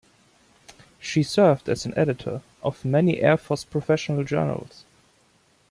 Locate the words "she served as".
0.97-1.85